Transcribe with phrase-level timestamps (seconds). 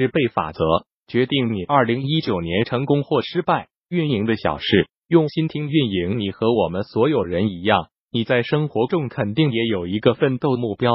[0.00, 0.64] 十倍法则
[1.08, 3.68] 决定你二零一九年成功或失败。
[3.90, 6.18] 运营的小事，用心听运营。
[6.18, 10.94] 你和我们所有人一样，你在生活中肯定也有一个奋斗目标。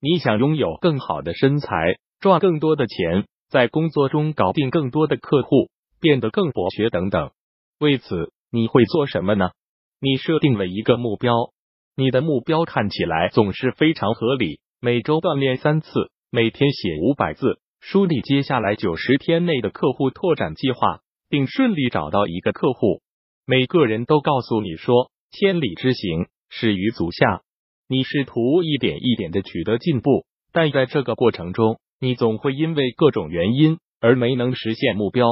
[0.00, 5.68] 你想拥有更好的身材，赚更多的钱，在工作中搞定更多的客户，
[6.00, 7.32] 变得更博学等等。
[7.80, 9.50] 为此，你会做什么呢？
[10.00, 11.32] 你设定了一个目标，
[11.96, 14.60] 你的目标看起来总是非常合理。
[14.80, 15.88] 每周锻炼三次，
[16.30, 17.58] 每天写五百字，
[17.88, 23.00] 梳理接下来九十天内的客户拓展计划，并顺利找到一个客户。
[23.46, 27.42] 每个人都告诉你说，千里之行，始于足下。
[27.88, 35.28] 你试图一点一点的取得进步，但在这个过程中，你总会因为各种原因而没能实现目标。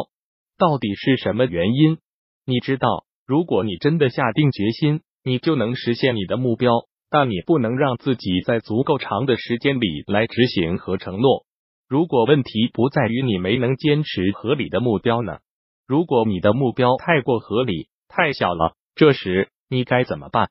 [0.57, 1.99] 到底是什么原因？
[2.47, 2.87] 你知道，
[3.27, 6.71] 如果你真的下定决心，你就能实现你的目标。
[7.11, 11.45] 但你不能让自己在足够长的时间里来执行和承诺。
[11.89, 15.39] 如果问题不在于你没能坚持合理的目标呢？
[15.87, 20.49] 如果你的目标太过合理、太小了，这时你该怎么办？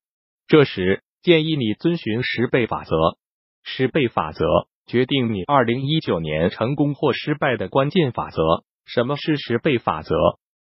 [0.47, 2.95] 这时建议你遵循十倍法则。
[3.63, 4.45] 十倍法则
[4.85, 8.41] 决定你二零一九年成功或失败的关键法则。
[8.85, 10.15] 什么是十倍法则？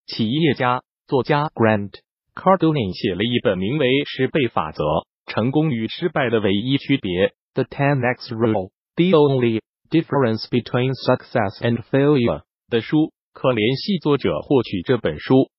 [0.06, 1.92] 企业家、作家 Grant
[2.34, 4.84] Cardone 写了一本名为《十倍法则》。
[5.28, 9.60] 成功与失败的唯一区别，The Ten X Rule：The Only
[9.90, 15.50] Difference Between Success and Failure 的书，可联系作者获取这本书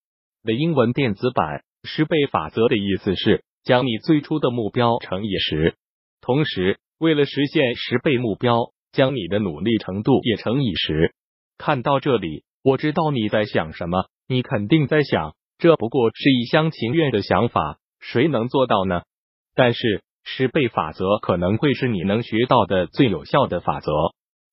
[0.45, 1.65] 的英文电子版。
[1.85, 5.77] 十倍法则的意思是将你最初的目标乘以十，
[6.21, 11.15] 同时为了实现十倍目标，将你的努力程度也乘以十。
[11.57, 19.03] 看到这里，我知道你在想什么，你肯定在想，这不过是一厢情愿的想法，谁能做到呢？
[19.55, 23.91] 但是十倍法则可能会是你能学到的最有效的法则。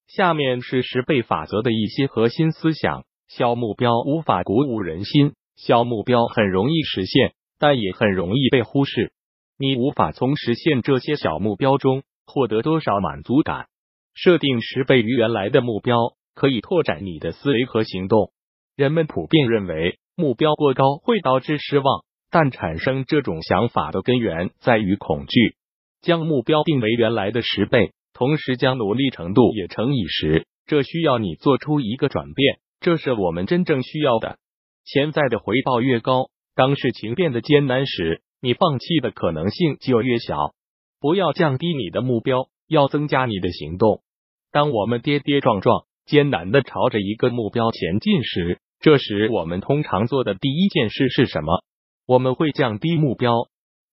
[0.08, 9.12] 下面是十倍法则的一些核心思想：小目标无法鼓舞人心，小目标很容易实现，但也很容易被忽视。
[9.58, 13.68] 你无法从实现这些小目标中获得多少满足感。
[14.14, 15.98] 设定十倍于原来的目标，
[16.34, 18.32] 可以拓展你的思维和行动。
[18.76, 22.04] 人们普遍认为目标过高会导致失望。
[22.32, 25.56] 但产生这种想法的根源在于恐惧。
[26.02, 32.60] 将目标定为原来的十倍，同时将努力程度也乘以十，这需要你做出一个转变。
[32.80, 34.38] 这是我们真正需要的。
[34.86, 40.54] 潜在的回报越高，当事情变得艰难时，你放弃的可能性就越小。
[41.02, 44.02] 不要降低你的目标，要增加你的行动。
[44.50, 51.66] 当我们跌跌撞撞、艰难的朝着一个目标前进时，这时我们通常做的第一件事是什么？
[52.08, 53.34] 我们会降低目标，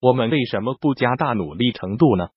[0.00, 2.28] 我们为什么不加大努力程度呢？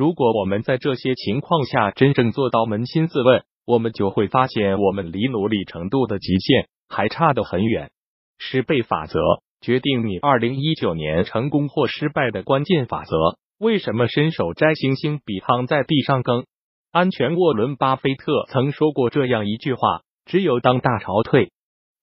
[0.00, 7.90] 如果我们在这些情况下真正做到扪心自问，我们就会发现我们离努力程度的极限还差得很远。
[8.38, 9.20] 十倍法则
[9.60, 13.14] 决定你二零一九年成功或失败的关键法则。
[13.58, 16.46] 为什么伸手摘星星比躺在地上更
[16.90, 17.36] 安全？
[17.36, 19.80] 沃伦·巴菲特曾说过这样一句话：
[20.24, 21.50] 只有当大潮退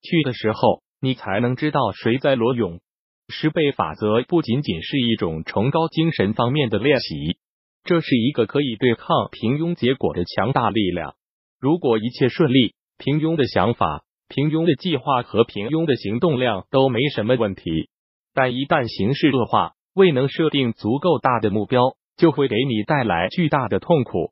[0.03, 2.79] 去的时候，你才能知道谁在裸泳。
[3.27, 7.39] 十倍法则不仅仅是一种崇高精神方面的练习，
[7.83, 11.15] 这是一个可以对抗平庸结果的强大力量。
[11.59, 17.89] 如果一切顺利，平庸的想法、平庸的计划和平庸的行动量都没什么问题。
[18.33, 24.31] 但一旦形势恶化，未能设定足够大的目标，就会给你带来巨大的痛苦。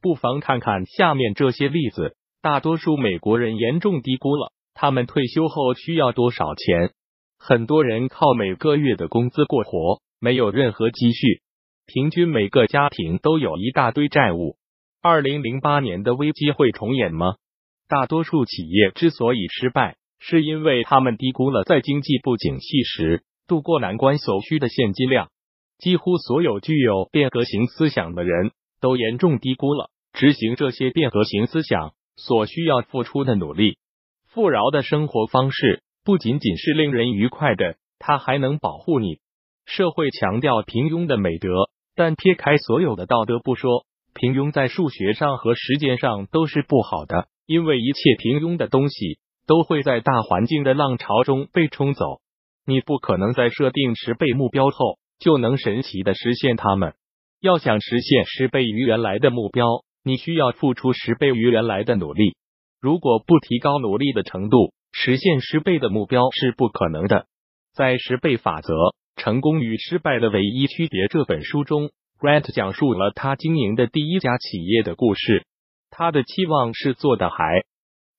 [0.00, 6.90] 不妨看看下面这些例子：大多数美国人严重低估了他们退休后需要多少钱。
[7.38, 11.42] 很多人靠每个月的工资过活，没有任何积蓄，
[11.86, 14.56] 平均每个家庭都有一大堆债务。
[15.02, 17.34] 二零零八年的危机会重演吗？
[17.88, 25.30] 大多数企业之所以失败，是因为他们低估了在经济不景气时渡过难关所需的现金量。
[25.78, 33.78] 几乎所有具有变革型思想的人都严重低估了执行这些变革型思想所需要付出的努力。
[34.26, 35.82] 富饶的生活方式。
[36.06, 39.20] 不仅仅是令人愉快的，它还能保护你。
[39.64, 52.20] 社会强调平庸的美德，但撇开所有的道德不说，平庸在数学上和时间上都是不好的，因为一切平庸的东西都会在大环境的浪潮中被冲走。
[52.66, 56.94] 你不可能在设定十倍目标后就能神奇的实现它们。
[57.40, 59.66] 要想实现十倍于原来的目标，
[60.02, 62.36] 你需要付出十倍于原来的努力。
[62.80, 67.26] 如果不提高努力的程度，实现十倍的目标是不可能的。
[67.74, 68.72] 在《十倍法则：
[69.24, 71.88] 成功与失败的唯一区别》这本书中
[72.20, 75.46] ，Grant 讲述了他经营的第一家企业的故事。
[75.88, 77.62] 他的期望是做的还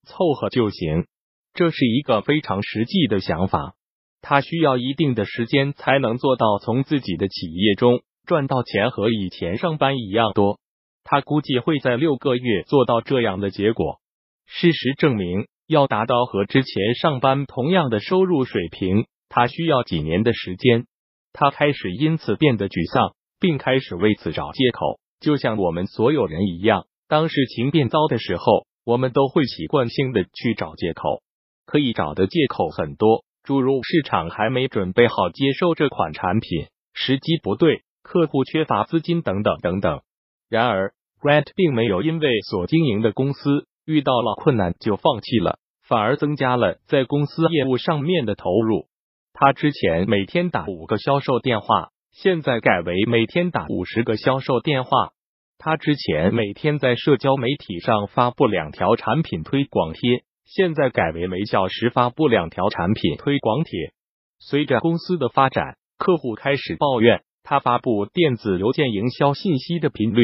[0.08, 1.06] 凑合就行。
[1.54, 3.76] 这是一个非常实际的想法。
[4.20, 10.60] 他需要一定的时间才能做到从自己的企业中赚到钱和以前上班一样多。
[11.04, 14.00] 他估计会在六个月做到这样的结果。
[14.48, 20.88] 事实证明，要达到和之前上班同样的收入水平，他需要几年的时间。
[21.36, 25.00] 他开始因此变得沮丧，并开始为此找借口。
[25.20, 31.22] 就像我们所有人一样，当事情变糟的时候，我们都会习惯性的去找借口。
[31.66, 40.02] 可以找的借口很多，诸如市场还没准备好接受这款产品，时机不对，客户缺乏资金等等等等。
[40.48, 48.88] 然而，Grant 并没有因为所经营的公司遇到了困难就放弃了，反而增加了在公司业务上面的投入。
[49.38, 51.90] 他之前每天打五个销售电话。
[52.14, 55.10] 现在改为每天打五十个销售电话。
[55.58, 63.92] 他之前每天在社交媒体上发布两条产品推广贴，现在改为每小时发布两条产品推广帖。
[64.40, 70.22] 随着公司的发展，客户开始抱怨他发布电子邮件营销信息的频率。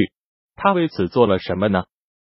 [0.55, 1.83] 他为此做了什么呢？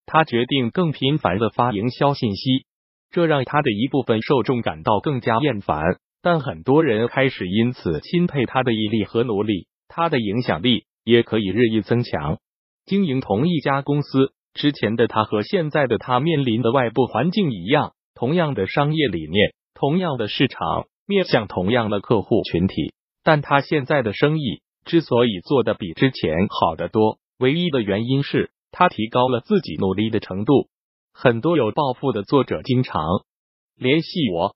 [0.06, 2.65] 他决定更频繁的发营销信息，
[3.09, 5.79] 这让他的一部分受众感到更加厌烦。
[6.23, 12.39] 但很多人开始因此钦佩他的毅力和努力，他的影响力也可以日益增强。
[12.85, 22.93] 经营同一家公司之前的他和现在的他面临的外部环境一样，同样的商业理念，同样的市场，面向同样的客户群体。
[23.21, 30.69] 但他现在的生意之所以做的比之前好得多，唯一的原因是他提高了自己努力的程度。
[31.13, 33.03] 很多有抱负的作者经常
[33.75, 34.55] 联系我。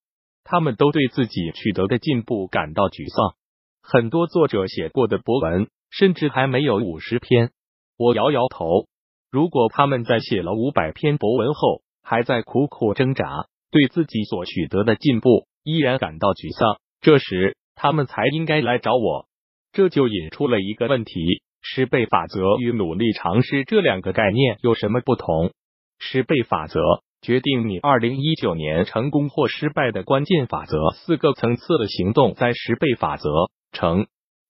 [0.50, 3.36] 他们都对自己取得的进步感到沮丧。
[3.82, 7.52] 很多作者写过的博文，甚至还没有五十篇。
[7.98, 8.88] 我摇摇头。
[9.30, 13.26] 如果他们在写了五百篇博文后，还在苦苦挣扎，
[13.72, 19.28] 对自己所取得的进步依然感到沮丧，这时他们才应该来找我。
[19.74, 25.52] 这就引出了一个问题：十倍法则与努力尝试这两个概念有什么不同？
[26.00, 26.80] 十倍法则。
[27.28, 33.30] 决定你二零一九年成功或失败的关键法则，四个层次的行动在十倍法则
[33.74, 34.08] 成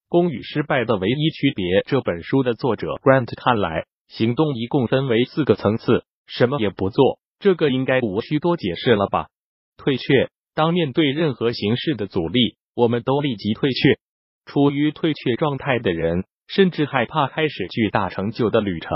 [0.07, 1.81] 功与失败的唯一区别。
[1.87, 6.03] 这本书的作者 Grant 看来，行动一共分为四个层次。
[6.27, 9.29] 什么也不做，这个应该无需多解释了吧？
[9.77, 13.97] 退却，当面对任何形式的阻力，我们都立即退却。
[14.45, 18.91] 处于退却状态的人，甚至害怕开始巨大成就的旅程。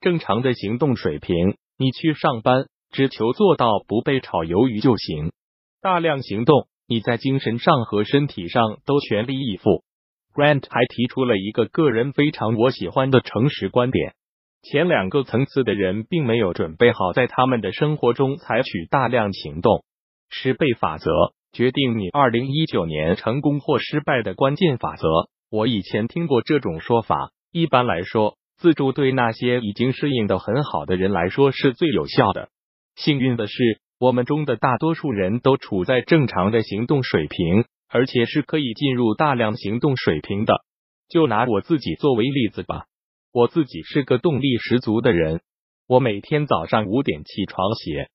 [0.00, 2.66] 正常的行动水平，你去上班。
[2.94, 5.32] 只求做到不被炒鱿鱼就行。
[5.82, 9.82] 大量行动，你在精神上和身体上都全力以赴。
[10.32, 14.14] Grant 还提出了一个个人非常我喜欢的诚实观点：
[14.62, 19.84] 前两个层次的人并没有准备好在他们的生活中采取大量行动。
[20.30, 21.10] 十倍法则
[21.52, 25.08] 决定你二零一九年成功或失败的关键法则。
[25.50, 27.32] 我以前听过这种说法。
[27.52, 32.48] 一般来说，自助对那些已经适应的很好的人来说是最有效的。
[32.96, 40.64] 幸运的是，我们中的大多数人都处在正常的行动水平，而且是可以进入大量行动水平的。
[41.08, 42.86] 就拿我自己作为例子吧，
[43.32, 45.40] 我自己是个动力十足的人。
[45.86, 48.08] 我每天早上五点起床写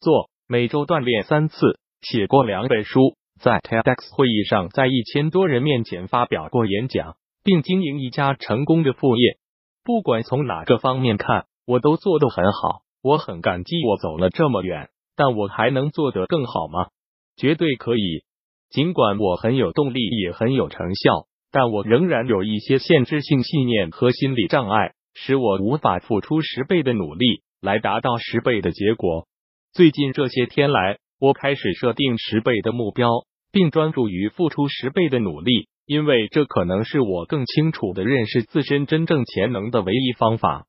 [0.00, 9.38] 作，每周锻炼三次，写过两本书，在 TEDx 会议上在一千多人面前发表过演讲，并经营一家成功的副业。
[9.84, 12.82] 不管从哪个方面看，我都做得很好。
[13.02, 16.88] 我很感激我走了这么远，但我还能做得更好吗？
[17.36, 18.24] 绝对可以。
[18.68, 29.26] 尽管我很有动力，也很有成效，但我仍然有一些限制性信念和心理障碍，使我无法付出十倍的努力来达到十倍的结果。
[29.72, 33.08] 最近这些天来，我开始设定十倍的目标，
[33.50, 40.66] 并专注于付出十倍的努力，因为这可能是我更清楚的认识自身真正潜能的唯一方法。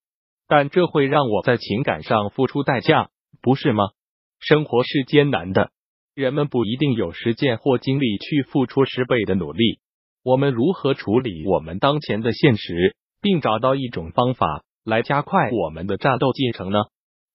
[0.51, 3.07] 但这会让我在情感上付出代价，
[3.41, 3.85] 不是吗？
[4.37, 5.71] 生活是艰难的，
[6.13, 9.79] 人们不一定有时间或精力去付出十倍的努力。
[10.25, 16.79] 我们如何处理我们当前的现实，并找到一种方法来加快我们的战斗进程呢？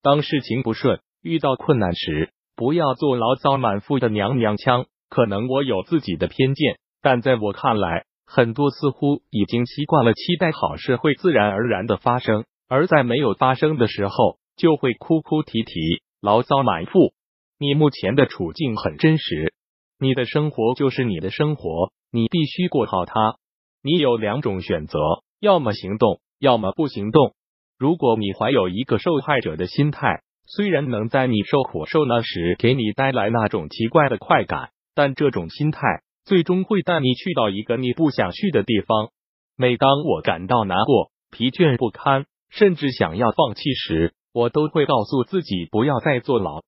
[0.02, 4.84] 当事情不顺、遇到困难时，不要做牢骚满腹的娘娘腔。
[5.08, 12.44] 可能我有自己的偏见，但在我看来，很多似乎已经习惯了期待好事会自然而然的发生。
[12.68, 17.12] 而在没有发生的时候，就会哭哭啼啼、牢骚满腹。
[17.58, 19.54] 你目前的处境很真实，
[19.98, 23.36] 你的生活就是你的生活，你必须过好它。
[23.82, 24.98] 你有两种选择：
[25.40, 27.34] 要么行动，要么不行动。
[27.78, 35.80] 如果你怀有一个受害者的心态，虽然能在你受苦受难时给你带来那种奇怪的快感，但这种心态
[36.24, 39.10] 最终会带你去到一个你不想去的地方。
[39.56, 46.62] 每当我感到难过、疲倦不堪，甚至想要放弃时，我都会告诉自己不要再坐牢。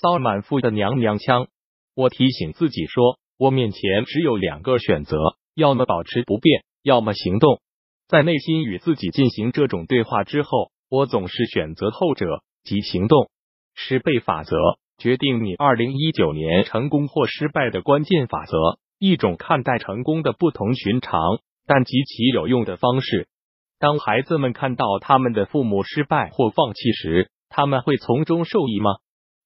[0.00, 1.48] 骚满腹的娘娘腔，
[1.94, 5.18] 我提醒自己说，我面前只有两个选择：
[5.54, 7.60] 要么保持不变，要么行动。
[8.08, 13.28] 在内心与自己进行这种对话之后，我总是选择后者，即行动。
[13.74, 14.56] 十倍法则
[14.96, 18.56] 决定你二零一九年成功或失败的关键法则，
[18.98, 21.20] 一种看待成功的不同寻常
[21.66, 23.28] 但极其有用的方式。
[23.78, 28.90] 当孩子们看到他们的父母失败或放弃时，他们会从中受益吗？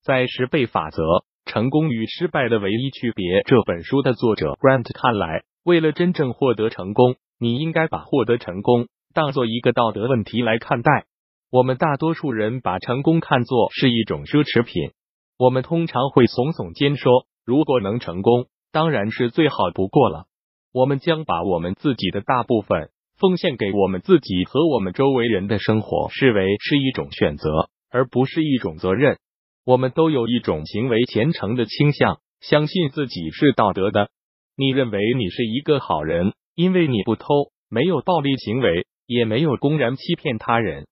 [0.02, 1.02] 在十倍法则
[1.44, 7.16] 成功与失败的唯一区别这本书的作者 Grant 看来，为了真正获得成功。
[7.38, 11.06] 你应该把获得成功当做一个道德问题来看待。
[11.50, 14.92] 我们大多数人把成功看作是一种奢侈品。
[15.36, 20.26] 我们通常会耸耸肩说：“如果能成功，当然是最好不过了。”
[20.72, 22.90] 我们将把我们自己的大部分
[23.22, 29.16] 奉献给我们自己和我们周围人的生活视为是一种选择，而不是一种责任。
[29.64, 34.10] 我们都有一种行为虔诚的倾向，相信自己是道德的。
[34.56, 36.34] 你认为你是一个好人。
[36.54, 37.24] 因为你不偷，
[37.70, 40.86] 没有暴力行为，也没有公然欺骗他人。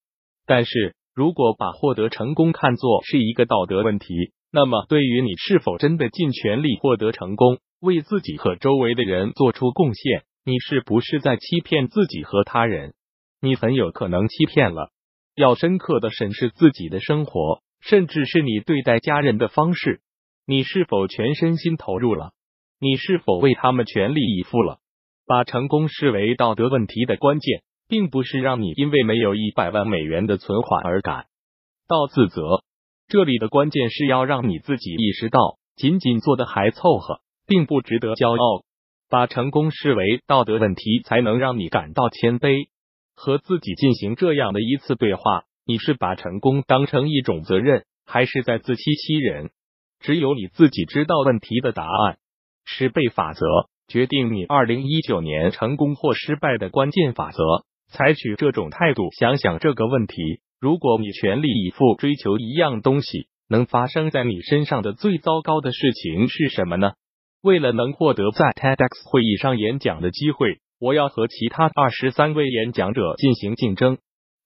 [0.47, 12.95] 但是如果把获得成功看作是一个道德问题，那么对于你是否真的尽全力获得成功，为自己和周围的人做出贡献，你是不是在欺骗自己和他人？
[13.41, 14.91] 你很有可能欺骗了。
[15.37, 20.01] 要深刻的审视自己的生活，甚至是你对待家人的方式。
[20.45, 22.33] 你是否全身心投入了？
[22.81, 24.81] 你是否为他们全力以赴了？
[25.25, 31.27] 把成功视为道德问题的关键，并不是让你因为没有一百万美元的存款而感
[31.87, 32.65] 到自责。
[33.07, 38.65] 这里的关键是要让你自己意识到，仅仅做的还凑合，并不值得骄傲。
[39.11, 42.69] 把成功视为道德问题，才能让你感到谦卑。
[43.15, 49.51] 和自己进行这样的一次对话：你是把成功当成一种责任，还是在自欺欺人？
[49.99, 52.17] 只有你自己知道问题的答案。
[52.65, 53.45] 十倍法则。
[53.89, 57.43] 决定你二零一九年成功或失败的关键法则，
[57.89, 60.15] 采取这种态度想想这个问题：
[60.61, 66.93] 如果你全力以赴追求一样东西，能发生在你身上的最糟糕的事情是什么呢？
[67.43, 73.99] 为了能获得在 TEDx 会议上演讲的机会，我要和其他二十三位演讲者进行竞争。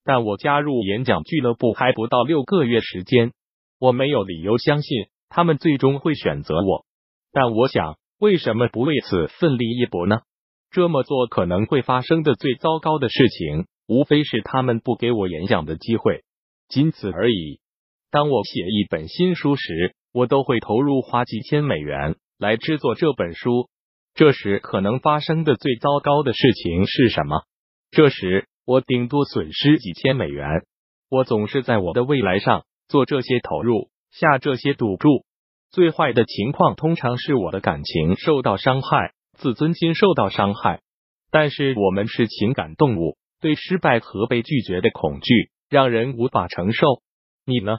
[0.05, 3.33] 但我加入演讲俱乐部还不到六个月时间，
[3.79, 6.85] 我没有理由相信他们最终会选择我。
[7.33, 7.97] 但我想。
[8.21, 10.21] 为什么不为此奋力一搏呢？
[10.71, 16.23] 这么做可能会发生的最糟糕的事情，无非是他们不给我演讲的机会，
[16.69, 17.59] 仅此而已。
[18.13, 23.71] 当我写一本新书时，我都会投入花几千美元来制作这本书。
[24.15, 27.45] 这时可能发生的最糟糕的事情是什么？
[27.91, 30.47] 这时我顶多损失几千美元。
[31.09, 35.25] 我总是在我的未来上做这些投入，下这些赌注。
[35.71, 40.83] 最坏的情况通常是我的感情受到伤害，自尊心受到伤害。
[41.31, 47.01] 但是我们是情感动物，对失败和被拒绝的恐惧让人无法承受。
[47.47, 47.79] 你呢？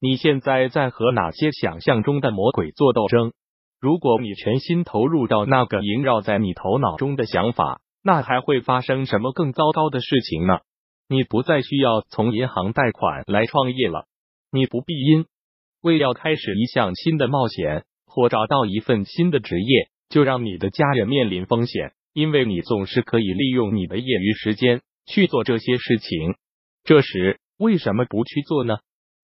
[0.00, 3.32] 你现在在和哪些想象中的魔鬼做斗争？
[3.80, 10.60] 如果你全心投入到那个萦绕在你头脑中的想法，那还会发生什么更糟糕的事情呢？
[11.08, 14.06] 你不再需要从银行贷款来创业了，
[14.50, 15.26] 你不必因。
[15.82, 26.34] 为要开始一项新的冒险或找到一份新的职业，就让你的家人面临风险，因为你总是可以利用你的业余时间去做这些事情。
[26.82, 28.78] 这时为什么不去做呢？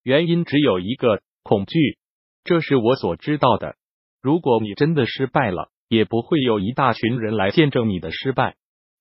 [0.05, 1.99] 原因只有一个：恐惧。
[2.45, 3.77] 这是我所知道的。
[4.23, 8.55] 如果你真的失败了，也不会有一大群人来见证你的失败。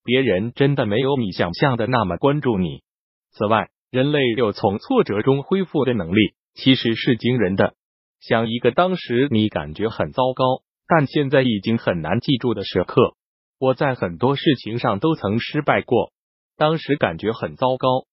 [0.04, 2.82] 别人真的没有你想象的那么关注你。
[3.30, 6.34] 此外，人类有从挫折中恢复的能力。
[6.54, 7.72] 其实是惊人的。
[8.20, 10.44] 想一个当时你感觉很糟糕，
[10.86, 13.16] 但现在已经很难记住的时刻。
[13.58, 16.12] 我在很多事情上都曾失败过，
[16.58, 18.04] 当时感觉很糟糕，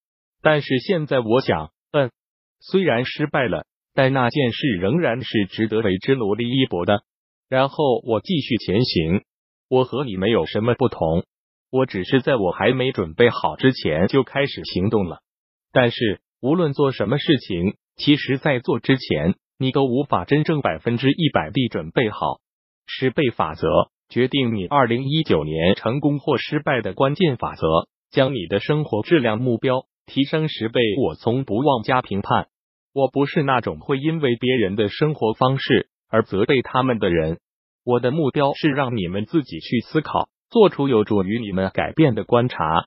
[0.42, 2.12] 但是现在我想，嗯，
[2.62, 3.66] 虽然失败了，
[4.00, 7.02] 但那件事仍然是值得为之努力一搏的。
[7.50, 9.24] 然后我继续前行。
[9.68, 11.26] 我和你没有什么不同，
[11.70, 15.20] 我只是在我还没准备好之前就开始行动了。
[15.74, 17.76] 但是无论做什么事情。
[17.98, 22.40] 其实，在做之前，你都无法真正百分之一百地准备好。
[22.88, 23.68] 十倍法则
[24.08, 30.80] 决定你二零一九年成功或失败的关键法则，将你的生活质量目标提升十倍。
[30.98, 32.48] 我从不妄加评判。
[32.94, 37.40] 我不是那种会因为别人的生活方式而责备他们的人。
[37.84, 42.86] 我的目标是让你们自己去思考，做出有助于你们改变的观察。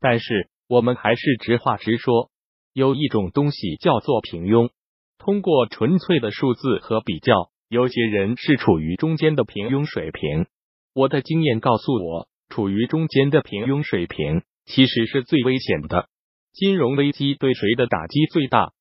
[0.00, 2.30] 但是，我们还是直话直说，
[2.72, 4.70] 有一种东西叫做平庸。
[5.18, 10.46] 通过纯粹的数字和比较，有些人是处于中间的平庸水平。
[10.94, 16.08] 我的经验告诉我，处于中间的平庸水平其实是最危险的。
[16.52, 18.72] 金融危机对谁的打击最大？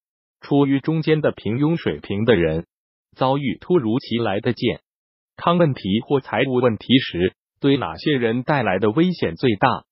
[0.41, 2.65] 处于中间的平庸水平的人，
[3.15, 4.81] 遭遇突如其来的健
[5.35, 9.83] 康问题或财务问题时，对哪些人带来的危险最大？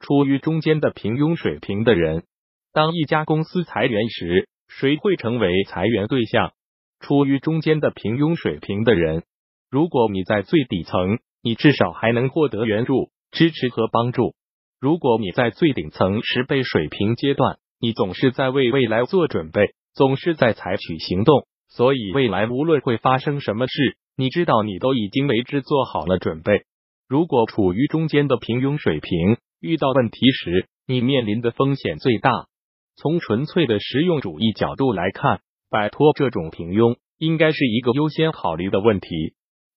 [0.00, 2.24] 处于中间的平庸水平的人，
[2.72, 4.48] 当一家公司裁员时。
[4.68, 6.52] 谁会成为裁员对象？
[6.98, 9.22] 处于中间的平庸水平的人，
[9.70, 14.34] 如果你在最底层，你至少还能获得援助、支持和帮助；
[14.80, 21.46] 如果你在最顶层十倍水平阶段，你总是在为未来做准备，总是在采取行动。
[21.68, 26.62] 所以，未来无论会发生什么事，你知道你都已经为之做好了准备。
[27.08, 32.46] 如果处于中间的平庸水平，遇到问题时，你面临的风险最大。
[32.94, 39.08] 从纯粹的实用主义角度来看，摆脱这种平庸应该是一个优先考虑的问题。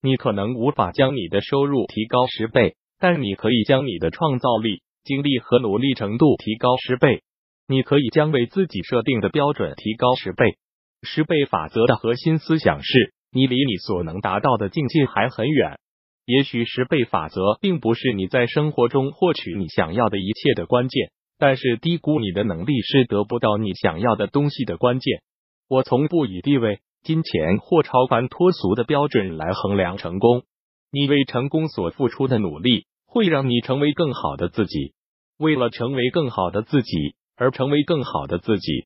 [0.01, 7.23] 你可能无法将你的收入提高十倍，但你可以将你的创造力、精力和努力程度提高十倍。
[7.69, 10.57] 你可以将为自己设定的标准提高十倍。
[11.03, 15.77] 十倍法则的核心思想是你离你所能达到的境界还很远。
[16.25, 21.11] 也许十倍法则并不是你在生活中获取你想要的一切的关键。
[21.37, 25.21] 但是低估你的能力是得不到你想要的东西的关键。
[25.69, 30.43] 我从不以地位、金钱或超凡脱俗的标准来衡量成功。
[30.91, 34.93] 你为成功所付出的努力会让你成为更好的自己。
[35.37, 38.85] 为了成为更好的自己而成为更好的自己，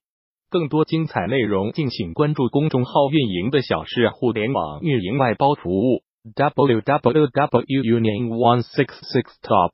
[0.51, 6.03] 更多精彩内容敬请关注公众号运营的小事，互联网运营外包服务
[6.36, 9.72] www union one six six top。